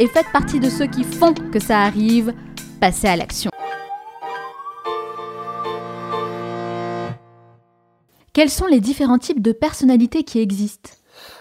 et 0.00 0.06
faites 0.06 0.32
partie 0.32 0.58
de 0.58 0.70
ceux 0.70 0.86
qui 0.86 1.04
font 1.04 1.34
que 1.52 1.60
ça 1.60 1.80
arrive. 1.82 2.32
Passez 2.80 3.06
à 3.06 3.16
l'action. 3.16 3.50
Quels 8.32 8.48
sont 8.48 8.66
les 8.66 8.80
différents 8.80 9.18
types 9.18 9.42
de 9.42 9.52
personnalités 9.52 10.24
qui 10.24 10.40
existent? 10.40 10.90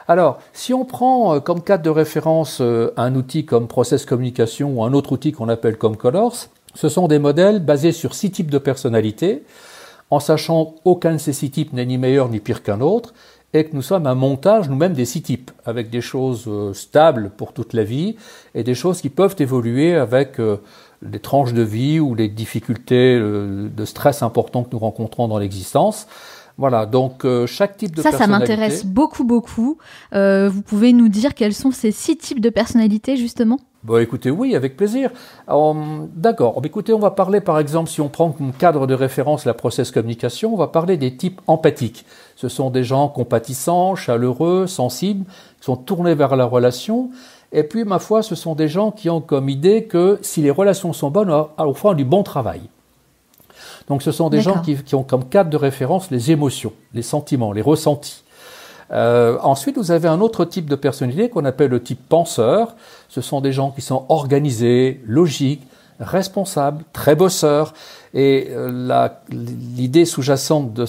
Alors, 0.10 0.40
si 0.52 0.74
on 0.74 0.84
prend 0.84 1.36
euh, 1.36 1.40
comme 1.40 1.64
cadre 1.64 1.84
de 1.84 1.90
référence 1.90 2.60
euh, 2.60 2.94
un 2.98 3.16
outil 3.16 3.46
comme 3.46 3.68
Process 3.68 4.06
Communication 4.06 4.74
ou 4.74 4.84
un 4.84 4.92
autre 4.92 5.14
outil 5.14 5.32
qu'on 5.32 5.48
appelle 5.48 5.78
comme 5.78 5.96
Colors, 5.96 6.48
ce 6.76 6.90
sont 6.90 7.08
des 7.08 7.20
modèles 7.20 7.64
basés 7.64 7.94
sur 7.94 8.14
six 8.14 8.32
types 8.32 8.52
de 8.52 8.58
personnalités, 8.58 9.44
en 10.10 10.20
sachant 10.20 10.74
qu'aucun 10.84 11.14
de 11.14 11.18
ces 11.20 11.32
six 11.32 11.52
types 11.52 11.72
n'est 11.72 11.86
ni 11.86 11.98
meilleur 11.98 12.28
ni 12.28 12.40
pire 12.40 12.64
qu'un 12.64 12.82
autre, 12.82 13.14
et 13.54 13.66
que 13.66 13.76
nous 13.76 13.82
sommes 13.82 14.08
un 14.08 14.16
montage 14.16 14.70
nous-mêmes 14.70 14.94
des 14.94 15.06
six 15.06 15.22
types, 15.22 15.52
avec 15.66 15.90
des 15.90 16.02
choses 16.02 16.46
euh, 16.48 16.74
stables 16.74 17.32
pour 17.36 17.54
toute 17.54 17.74
la 17.74 17.84
vie 17.84 18.16
et 18.54 18.64
des 18.64 18.76
choses 18.76 19.02
qui 19.02 19.10
peuvent 19.10 19.36
évoluer 19.40 19.96
avec 19.96 20.40
les 21.02 21.20
tranches 21.20 21.54
de 21.54 21.62
vie 21.62 22.00
ou 22.00 22.14
les 22.14 22.28
difficultés 22.28 23.18
de 23.20 23.86
stress 23.86 24.22
importants 24.22 24.64
que 24.64 24.70
nous 24.74 24.80
rencontrons 24.80 25.28
dans 25.28 25.38
l'existence. 25.38 26.08
Voilà, 26.60 26.86
donc 26.86 27.24
euh, 27.24 27.48
chaque 27.48 27.78
type 27.78 27.96
de 27.96 28.02
ça, 28.02 28.10
personnalité. 28.10 28.48
Ça, 28.48 28.52
ça 28.52 28.58
m'intéresse 28.58 28.86
beaucoup, 28.86 29.24
beaucoup. 29.24 29.78
Euh, 30.14 30.50
vous 30.50 30.62
pouvez 30.62 30.92
nous 30.92 31.08
dire 31.08 31.34
quels 31.34 31.54
sont 31.54 31.72
ces 31.72 31.94
six 31.94 32.18
types 32.18 32.42
de 32.42 32.50
personnalités, 32.50 33.16
justement? 33.16 33.60
Bon, 33.84 33.98
écoutez, 33.98 34.30
oui, 34.30 34.56
avec 34.56 34.76
plaisir. 34.76 35.10
D'accord. 36.16 36.60
Écoutez, 36.64 36.94
on 36.94 37.00
va 37.00 37.12
parler, 37.12 37.40
par 37.40 37.60
exemple, 37.60 37.90
si 37.90 38.02
on 38.02 38.10
prend 38.10 38.32
comme 38.32 38.52
cadre 38.52 38.88
de 38.88 38.94
référence 38.94 39.46
la 39.46 39.54
process 39.54 39.92
communication, 39.92 40.54
on 40.54 40.58
va 40.58 40.68
parler 40.68 40.98
des 40.98 41.16
types 41.16 41.40
empathiques. 41.48 42.06
Ce 42.36 42.50
sont 42.50 42.72
des 42.72 42.84
gens 42.84 43.08
compatissants, 43.08 43.96
chaleureux, 43.96 44.68
sensibles, 44.68 45.26
qui 45.60 45.66
sont 45.66 45.78
tournés 45.78 46.16
vers 46.16 46.36
la 46.36 46.46
relation. 46.46 47.10
Et 47.54 47.64
puis, 47.64 47.86
ma 47.86 48.00
foi, 48.00 48.22
ce 48.22 48.36
sont 48.36 48.54
des 48.54 48.68
gens 48.68 48.92
qui 48.92 49.10
ont 49.10 49.22
comme 49.22 49.48
idée 49.48 49.86
que 49.86 50.20
si 50.22 50.42
les 50.42 50.52
relations 50.52 50.92
sont 50.92 51.10
bonnes, 51.10 51.34
on 51.58 51.74
fera 51.74 51.96
du 51.96 52.04
bon 52.04 52.24
travail. 52.24 52.62
Donc 53.88 54.04
ce 54.04 54.12
sont 54.12 54.30
des 54.30 54.42
gens 54.42 54.62
qui, 54.62 54.96
ont 54.96 55.04
comme 55.04 55.28
cadre 55.28 55.50
de 55.50 55.58
référence 55.58 56.12
les 56.12 56.32
émotions, 56.32 56.74
les 56.94 57.02
sentiments, 57.02 57.52
les 57.52 57.64
ressentis. 57.64 58.24
Euh, 58.92 59.38
ensuite, 59.42 59.78
vous 59.78 59.92
avez 59.92 60.08
un 60.08 60.22
autre 60.22 60.46
type 60.46 60.68
de 60.70 60.76
personnalité 60.76 61.30
qu'on 61.30 61.46
appelle 61.46 61.70
le 61.70 61.82
type 61.82 62.02
penseur. 62.08 62.76
Ce 63.08 63.22
sont 63.22 63.42
des 63.42 63.52
gens 63.52 63.72
qui 63.72 63.82
sont 63.82 64.06
organisés, 64.10 65.02
logiques, 65.06 65.68
responsables, 66.00 66.84
très 66.94 67.16
bosseurs. 67.16 67.74
Et 68.14 68.48
euh, 68.50 69.10
l'idée 69.30 70.06
sous-jacente 70.06 70.74
de, 70.74 70.86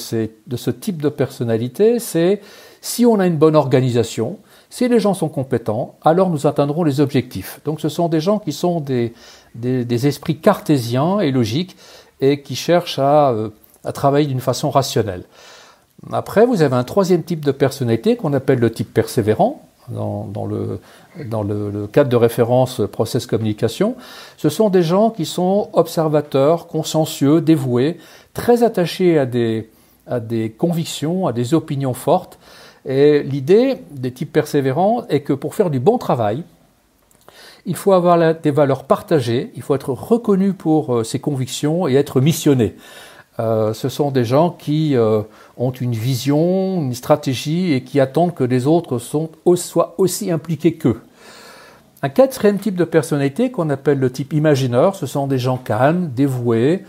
de 0.46 0.56
ce 0.56 0.70
type 0.70 1.02
de 1.02 1.08
personnalité, 1.08 1.98
c'est 1.98 2.40
si 2.80 3.04
on 3.04 3.20
a 3.20 3.26
une 3.26 3.36
bonne 3.36 3.56
organisation, 3.56 4.38
si 4.70 4.88
les 4.88 5.00
gens 5.00 5.14
sont 5.14 5.28
compétents, 5.28 5.96
alors 6.02 6.30
nous 6.30 6.46
atteindrons 6.46 6.84
les 6.84 7.00
objectifs. 7.00 7.60
Donc 7.64 7.80
ce 7.80 7.88
sont 7.88 8.08
des 8.08 8.20
gens 8.20 8.38
qui 8.38 8.52
sont 8.52 8.80
des, 8.80 9.12
des, 9.54 9.84
des 9.84 10.06
esprits 10.06 10.38
cartésiens 10.38 11.20
et 11.20 11.30
logiques 11.32 11.76
et 12.20 12.42
qui 12.42 12.54
cherchent 12.54 12.98
euh, 12.98 13.48
à, 13.84 13.92
travailler 13.92 14.26
d'une 14.26 14.40
façon 14.40 14.70
rationnelle. 14.70 15.24
Après, 16.12 16.46
vous 16.46 16.62
avez 16.62 16.76
un 16.76 16.84
troisième 16.84 17.22
type 17.22 17.44
de 17.44 17.52
personnalité 17.52 18.16
qu'on 18.16 18.32
appelle 18.32 18.58
le 18.58 18.72
type 18.72 18.92
persévérant, 18.92 19.62
dans, 19.88 20.46
le, 20.46 21.86
cadre 21.92 22.10
de 22.10 22.16
référence 22.16 22.80
process 22.92 23.26
communication. 23.26 23.96
Ce 24.36 24.48
sont 24.48 24.70
des 24.70 24.82
gens 24.82 25.10
qui 25.10 25.26
sont 25.26 25.68
observateurs, 25.72 26.66
consciencieux, 26.66 27.40
dévoués, 27.40 27.98
très 28.32 28.62
attachés 28.62 29.18
à 29.18 29.26
des, 29.26 29.68
à 30.06 30.20
des 30.20 30.50
convictions, 30.50 31.26
à 31.26 31.32
des 31.32 31.54
opinions 31.54 31.94
fortes. 31.94 32.38
Et 32.86 33.22
l'idée 33.22 33.78
des 33.90 34.12
types 34.12 34.32
persévérants 34.32 35.04
est 35.08 35.20
que 35.20 35.32
pour 35.32 35.54
faire 35.54 35.70
du 35.70 35.80
bon 35.80 35.98
travail, 35.98 36.44
il 37.66 37.76
faut 37.76 37.92
avoir 37.92 38.34
des 38.34 38.50
valeurs 38.50 38.84
partagées, 38.84 39.52
il 39.54 39.62
faut 39.62 39.74
être 39.74 39.90
reconnu 39.90 40.54
pour 40.54 40.94
euh, 40.94 41.04
ses 41.04 41.18
convictions 41.18 41.86
et 41.88 41.94
être 41.94 42.20
missionné. 42.20 42.74
Euh, 43.40 43.72
ce 43.72 43.88
sont 43.88 44.10
des 44.10 44.24
gens 44.24 44.50
qui 44.50 44.94
euh, 44.96 45.22
ont 45.56 45.70
une 45.70 45.92
vision, 45.92 46.82
une 46.82 46.94
stratégie 46.94 47.72
et 47.72 47.82
qui 47.82 47.98
attendent 47.98 48.34
que 48.34 48.44
les 48.44 48.66
autres 48.66 48.98
soient 48.98 49.94
aussi 49.96 50.30
impliqués 50.30 50.74
qu'eux. 50.74 51.00
Un 52.02 52.10
quatrième 52.10 52.58
type 52.58 52.76
de 52.76 52.84
personnalité 52.84 53.50
qu'on 53.50 53.70
appelle 53.70 53.98
le 53.98 54.10
type 54.10 54.34
imagineur, 54.34 54.94
ce 54.94 55.06
sont 55.06 55.26
des 55.26 55.38
gens 55.38 55.56
calmes, 55.56 56.10
dévoués, 56.14 56.84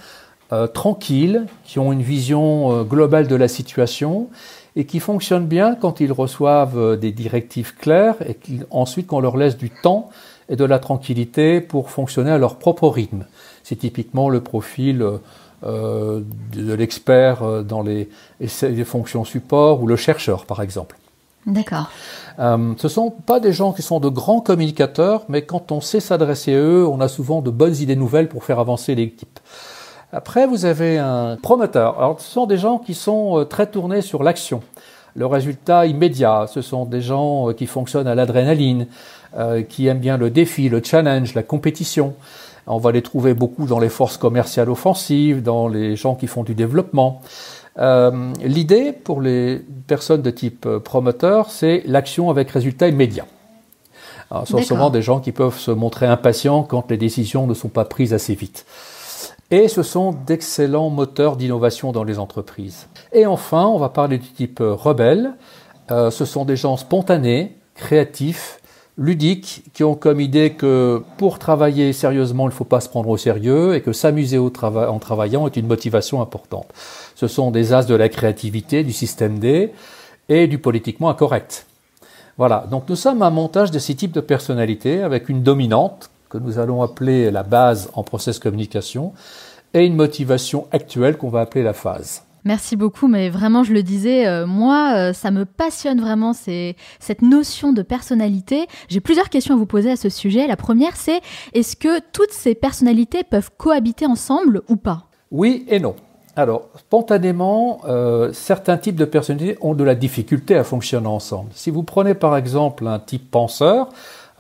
tranquilles, 0.74 1.46
qui 1.64 1.80
ont 1.80 1.94
une 1.94 2.02
vision 2.02 2.84
globale 2.84 3.28
de 3.28 3.36
la 3.36 3.50
situation 3.50 4.30
et 4.78 4.86
qui 4.86 5.02
fonctionnent 5.02 5.48
bien 5.48 5.76
quand 5.76 6.00
ils 6.00 6.14
reçoivent 6.14 6.98
des 6.98 7.12
directives 7.12 7.76
claires 7.76 8.16
et 8.22 8.38
ensuite 8.70 9.08
qu'on 9.08 9.20
leur 9.20 9.36
laisse 9.36 9.58
du 9.58 9.70
temps 9.70 10.10
et 10.48 10.56
de 10.56 10.64
la 10.64 10.80
tranquillité 10.80 11.60
pour 11.60 11.90
fonctionner 11.90 12.32
à 12.32 12.38
leur 12.38 12.56
propre 12.58 12.88
rythme. 12.88 13.26
C'est 13.64 13.78
typiquement 13.78 14.30
le 14.30 14.40
profil 14.40 15.06
euh, 15.64 16.22
de 16.54 16.74
l'expert 16.74 17.44
euh, 17.44 17.62
dans 17.62 17.84
les, 17.84 18.10
les, 18.40 18.84
fonctions 18.84 19.24
support 19.24 19.84
ou 19.84 19.86
le 19.86 19.96
chercheur, 19.96 20.46
par 20.46 20.62
exemple. 20.64 20.98
D'accord. 21.46 21.92
Euh, 22.40 22.74
ce 22.78 22.88
ne 22.88 22.92
sont 22.92 23.12
pas 23.12 23.40
des 23.40 23.54
gens 23.54 23.72
qui 23.72 23.84
sont 23.84 24.00
de 24.00 24.10
grands 24.10 24.42
communicateurs, 24.42 25.24
mais 25.30 25.44
quand 25.44 25.72
on 25.72 25.80
sait 25.80 26.00
s'adresser 26.00 26.56
à 26.56 26.58
eux, 26.58 26.88
on 26.88 27.00
a 27.00 27.08
souvent 27.08 27.44
de 27.44 27.52
bonnes 27.52 27.76
idées 27.76 27.96
nouvelles 27.96 28.28
pour 28.28 28.44
faire 28.44 28.58
avancer 28.58 28.96
l'équipe. 28.96 29.40
Après, 30.12 30.48
vous 30.48 30.66
avez 30.66 30.98
un 30.98 31.38
promoteur. 31.38 31.98
Alors, 32.00 32.20
ce 32.20 32.32
sont 32.32 32.48
des 32.48 32.58
gens 32.58 32.80
qui 32.80 32.96
sont 32.96 33.46
très 33.48 33.68
tournés 33.68 34.02
sur 34.02 34.24
l'action. 34.24 34.62
Le 35.16 35.26
résultat 35.26 35.86
immédiat, 35.86 36.48
ce 36.48 36.62
sont 36.62 36.86
des 36.86 37.02
gens 37.02 37.52
qui 37.54 37.68
fonctionnent 37.68 38.08
à 38.08 38.16
l'adrénaline, 38.16 38.88
euh, 39.38 39.62
qui 39.62 39.88
aiment 39.88 40.00
bien 40.00 40.18
le 40.18 40.30
défi, 40.30 40.68
le 40.68 40.82
challenge, 40.84 41.36
la 41.36 41.44
compétition. 41.44 42.16
On 42.68 42.80
va 42.80 42.92
les 42.92 43.02
trouver 43.02 43.34
beaucoup 43.34 43.66
dans 43.66 43.80
les 43.80 43.88
forces 43.88 44.18
commerciales 44.18 44.70
offensives, 44.70 45.42
dans 45.42 45.70
les 45.70 45.96
gens 45.96 46.16
qui 46.16 46.28
font 46.28 46.44
du 46.44 46.54
développement. 46.54 47.22
Euh, 47.80 48.34
L'idée 48.44 48.92
pour 48.92 49.22
les 49.22 49.62
personnes 49.88 50.22
de 50.22 50.32
type 50.32 50.66
euh, 50.66 50.80
promoteur, 50.80 51.50
c'est 51.50 51.82
l'action 51.86 52.30
avec 52.30 52.52
résultat 52.52 52.90
immédiat. 52.90 53.26
ce 54.46 54.52
sont 54.52 54.62
souvent 54.62 54.90
des 54.90 55.02
gens 55.02 55.22
qui 55.22 55.32
peuvent 55.32 55.58
se 55.58 55.72
montrer 55.72 56.08
impatients 56.08 56.64
quand 56.64 56.92
les 56.92 56.98
décisions 56.98 57.48
ne 57.48 57.54
sont 57.54 57.70
pas 57.70 57.86
prises 57.86 58.14
assez 58.14 58.36
vite. 58.36 58.66
Et 59.52 59.68
ce 59.68 59.84
sont 59.84 60.14
d'excellents 60.14 60.90
moteurs 60.90 61.36
d'innovation 61.36 61.92
dans 61.92 62.06
les 62.06 62.20
entreprises. 62.20 62.88
Et 63.12 63.26
enfin, 63.26 63.66
on 63.66 63.78
va 63.78 63.90
parler 63.90 64.18
du 64.18 64.30
type 64.30 64.60
rebelle. 64.62 65.34
Euh, 65.92 66.10
ce 66.10 66.24
sont 66.24 66.46
des 66.46 66.56
gens 66.56 66.78
spontanés, 66.78 67.58
créatifs, 67.76 68.62
ludiques 68.98 69.64
qui 69.74 69.84
ont 69.84 69.96
comme 69.96 70.22
idée 70.22 70.52
que 70.52 71.04
pour 71.18 71.40
travailler 71.40 71.92
sérieusement, 71.92 72.46
il 72.46 72.52
ne 72.52 72.56
faut 72.56 72.64
pas 72.64 72.80
se 72.80 72.88
prendre 72.88 73.10
au 73.10 73.18
sérieux 73.18 73.76
et 73.76 73.82
que 73.82 73.92
s'amuser 73.92 74.38
en 74.38 75.00
travaillant 75.00 75.48
est 75.48 75.58
une 75.58 75.68
motivation 75.68 76.22
importante. 76.22 76.68
Ce 77.16 77.28
sont 77.28 77.52
des 77.52 77.74
as 77.74 77.86
de 77.86 77.96
la 77.96 78.08
créativité, 78.08 78.84
du 78.84 78.94
système 78.94 79.40
D 79.40 79.74
et 80.30 80.48
du 80.48 80.60
politiquement 80.60 81.10
incorrect. 81.10 81.66
Voilà, 82.38 82.66
donc 82.72 82.88
nous 82.88 82.96
sommes 82.96 83.22
un 83.22 83.30
montage 83.30 83.72
de 83.72 83.80
ces 83.80 83.96
types 83.96 84.14
de 84.14 84.22
personnalités 84.22 85.02
avec 85.02 85.30
une 85.30 85.44
dominante 85.44 86.11
que 86.32 86.38
nous 86.38 86.60
allons 86.60 86.82
appeler 86.82 87.30
la 87.30 87.44
base 87.44 87.90
en 87.94 88.04
process 88.04 88.40
communication 88.40 89.14
et 89.74 89.86
une 89.86 89.96
motivation 89.96 90.68
actuelle 90.72 91.18
qu'on 91.18 91.30
va 91.30 91.42
appeler 91.42 91.64
la 91.64 91.74
phase. 91.74 92.24
Merci 92.44 92.76
beaucoup, 92.76 93.08
mais 93.08 93.30
vraiment, 93.30 93.64
je 93.64 93.72
le 93.72 93.84
disais, 93.84 94.26
euh, 94.26 94.48
moi, 94.48 94.94
euh, 94.96 95.14
ça 95.14 95.30
me 95.30 95.46
passionne 95.46 96.02
vraiment 96.02 96.34
cette 96.34 97.22
notion 97.22 97.72
de 97.72 97.84
personnalité. 97.84 98.66
J'ai 98.90 99.00
plusieurs 99.00 99.30
questions 99.30 99.54
à 99.54 99.58
vous 99.58 99.68
poser 99.68 99.92
à 99.92 99.96
ce 99.96 100.10
sujet. 100.10 100.48
La 100.48 100.56
première, 100.56 100.96
c'est 100.96 101.22
est-ce 101.54 101.76
que 101.76 102.00
toutes 102.12 102.32
ces 102.32 102.56
personnalités 102.56 103.24
peuvent 103.24 103.52
cohabiter 103.58 104.08
ensemble 104.08 104.64
ou 104.70 104.76
pas? 104.76 105.04
Oui 105.30 105.66
et 105.68 105.80
non. 105.80 105.96
Alors, 106.36 106.70
spontanément, 106.80 107.82
euh, 107.86 108.32
certains 108.32 108.78
types 108.78 108.96
de 108.96 109.06
personnalités 109.06 109.58
ont 109.62 109.76
de 109.76 109.84
la 109.84 109.96
difficulté 109.96 110.56
à 110.56 110.64
fonctionner 110.64 111.08
ensemble. 111.08 111.50
Si 111.54 111.70
vous 111.70 111.84
prenez 111.84 112.14
par 112.14 112.38
exemple 112.38 112.88
un 112.88 113.00
type 113.00 113.30
penseur, 113.30 113.90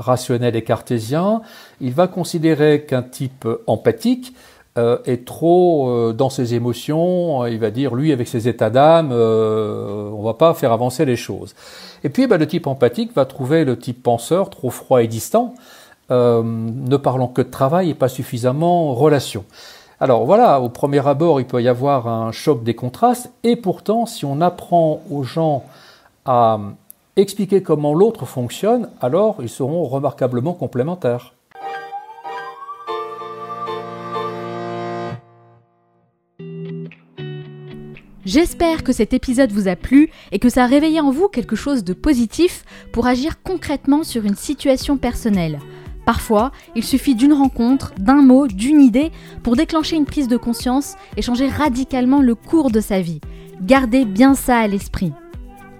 rationnel 0.01 0.55
et 0.55 0.63
cartésien, 0.63 1.41
il 1.79 1.93
va 1.93 2.07
considérer 2.07 2.83
qu'un 2.83 3.03
type 3.03 3.47
empathique 3.67 4.33
euh, 4.77 4.99
est 5.03 5.25
trop 5.25 5.89
euh, 5.89 6.13
dans 6.13 6.29
ses 6.29 6.53
émotions, 6.53 7.45
il 7.45 7.59
va 7.59 7.71
dire 7.71 7.93
lui 7.93 8.13
avec 8.13 8.29
ses 8.29 8.47
états 8.47 8.69
d'âme, 8.69 9.09
euh, 9.11 10.09
on 10.13 10.23
va 10.23 10.33
pas 10.33 10.53
faire 10.53 10.71
avancer 10.71 11.03
les 11.03 11.17
choses. 11.17 11.55
Et 12.05 12.09
puis 12.09 12.25
bah, 12.25 12.37
le 12.37 12.47
type 12.47 12.67
empathique 12.67 13.13
va 13.13 13.25
trouver 13.25 13.65
le 13.65 13.77
type 13.77 14.01
penseur 14.01 14.49
trop 14.49 14.69
froid 14.69 15.03
et 15.03 15.07
distant, 15.07 15.55
ne 16.09 16.97
parlant 16.97 17.27
que 17.27 17.41
de 17.41 17.49
travail 17.49 17.89
et 17.89 17.93
pas 17.93 18.09
suffisamment 18.09 18.93
relation. 18.93 19.45
Alors 20.01 20.25
voilà, 20.25 20.59
au 20.59 20.67
premier 20.67 21.05
abord, 21.05 21.39
il 21.39 21.45
peut 21.45 21.61
y 21.61 21.69
avoir 21.69 22.07
un 22.07 22.31
choc 22.31 22.63
des 22.63 22.73
contrastes, 22.73 23.31
et 23.43 23.55
pourtant, 23.55 24.05
si 24.05 24.25
on 24.25 24.41
apprend 24.41 25.01
aux 25.09 25.23
gens 25.23 25.63
à 26.25 26.59
expliquer 27.15 27.61
comment 27.61 27.93
l'autre 27.93 28.25
fonctionne, 28.25 28.89
alors 29.01 29.37
ils 29.41 29.49
seront 29.49 29.83
remarquablement 29.83 30.53
complémentaires. 30.53 31.33
J'espère 38.23 38.83
que 38.83 38.93
cet 38.93 39.13
épisode 39.13 39.51
vous 39.51 39.67
a 39.67 39.75
plu 39.75 40.09
et 40.31 40.39
que 40.39 40.47
ça 40.47 40.63
a 40.63 40.67
réveillé 40.67 41.01
en 41.01 41.11
vous 41.11 41.27
quelque 41.27 41.55
chose 41.55 41.83
de 41.83 41.93
positif 41.93 42.63
pour 42.93 43.07
agir 43.07 43.41
concrètement 43.41 44.03
sur 44.03 44.25
une 44.25 44.35
situation 44.35 44.95
personnelle. 44.95 45.59
Parfois, 46.05 46.51
il 46.75 46.83
suffit 46.83 47.15
d'une 47.15 47.33
rencontre, 47.33 47.93
d'un 47.97 48.21
mot, 48.21 48.47
d'une 48.47 48.79
idée 48.79 49.11
pour 49.43 49.55
déclencher 49.55 49.95
une 49.95 50.05
prise 50.05 50.27
de 50.27 50.37
conscience 50.37 50.95
et 51.17 51.21
changer 51.21 51.47
radicalement 51.47 52.21
le 52.21 52.35
cours 52.35 52.71
de 52.71 52.79
sa 52.79 53.01
vie. 53.01 53.21
Gardez 53.61 54.05
bien 54.05 54.33
ça 54.33 54.57
à 54.59 54.67
l'esprit. 54.67 55.13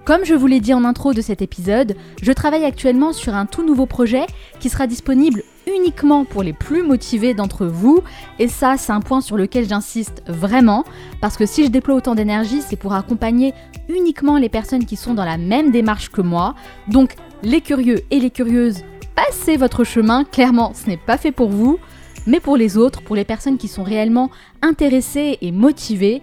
Comme 0.04 0.24
je 0.24 0.34
vous 0.34 0.48
l'ai 0.48 0.58
dit 0.58 0.74
en 0.74 0.84
intro 0.84 1.12
de 1.12 1.20
cet 1.20 1.42
épisode, 1.42 1.94
je 2.20 2.32
travaille 2.32 2.64
actuellement 2.64 3.12
sur 3.12 3.36
un 3.36 3.46
tout 3.46 3.64
nouveau 3.64 3.86
projet 3.86 4.26
qui 4.58 4.68
sera 4.68 4.88
disponible 4.88 5.44
uniquement 5.68 6.24
pour 6.24 6.42
les 6.42 6.52
plus 6.52 6.82
motivés 6.82 7.34
d'entre 7.34 7.66
vous. 7.66 8.02
Et 8.40 8.48
ça, 8.48 8.74
c'est 8.78 8.90
un 8.90 8.98
point 8.98 9.20
sur 9.20 9.36
lequel 9.36 9.68
j'insiste 9.68 10.24
vraiment, 10.26 10.82
parce 11.20 11.36
que 11.36 11.46
si 11.46 11.64
je 11.64 11.70
déploie 11.70 11.94
autant 11.94 12.16
d'énergie, 12.16 12.62
c'est 12.62 12.74
pour 12.74 12.94
accompagner 12.94 13.54
uniquement 13.88 14.38
les 14.38 14.48
personnes 14.48 14.86
qui 14.86 14.96
sont 14.96 15.14
dans 15.14 15.24
la 15.24 15.38
même 15.38 15.70
démarche 15.70 16.08
que 16.08 16.20
moi. 16.20 16.56
Donc, 16.88 17.14
les 17.44 17.60
curieux 17.60 18.00
et 18.10 18.18
les 18.18 18.30
curieuses, 18.30 18.82
passez 19.14 19.56
votre 19.56 19.84
chemin, 19.84 20.24
clairement, 20.24 20.72
ce 20.74 20.88
n'est 20.88 20.96
pas 20.96 21.16
fait 21.16 21.32
pour 21.32 21.50
vous. 21.50 21.78
Mais 22.26 22.40
pour 22.40 22.56
les 22.56 22.76
autres, 22.76 23.02
pour 23.02 23.14
les 23.14 23.24
personnes 23.24 23.58
qui 23.58 23.68
sont 23.68 23.82
réellement 23.84 24.30
intéressées 24.62 25.38
et 25.40 25.52
motivées, 25.52 26.22